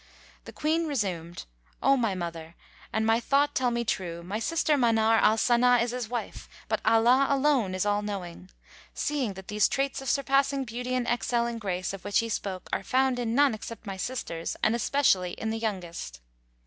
The 0.45 0.51
Queen 0.51 0.87
resumed, 0.87 1.45
"O 1.83 1.95
my 1.95 2.15
mother, 2.15 2.55
an 2.91 3.05
my 3.05 3.19
thought 3.19 3.53
tell 3.53 3.69
me 3.69 3.83
true, 3.85 4.23
my 4.23 4.39
sister 4.39 4.75
Manar 4.75 5.19
al 5.19 5.37
Sana 5.37 5.77
is 5.77 5.91
his 5.91 6.09
wife, 6.09 6.49
but 6.67 6.81
Allah 6.83 7.27
alone 7.29 7.75
is 7.75 7.85
All 7.85 8.01
knowing! 8.01 8.49
seeing 8.95 9.33
that 9.35 9.47
these 9.47 9.67
traits 9.69 10.01
of 10.01 10.09
surpassing 10.09 10.63
beauty 10.63 10.95
and 10.95 11.05
excelling 11.07 11.59
grace, 11.59 11.93
of 11.93 12.03
which 12.03 12.17
he 12.17 12.29
spoke, 12.29 12.67
are 12.73 12.81
found 12.81 13.19
in 13.19 13.35
none 13.35 13.53
except 13.53 13.85
my 13.85 13.95
sisters 13.95 14.57
and 14.63 14.73
especially 14.73 15.33
in 15.33 15.51
the 15.51 15.59
youngest." 15.59 16.19